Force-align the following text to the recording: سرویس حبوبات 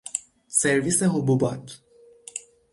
سرویس 0.47 1.03
حبوبات 1.03 1.79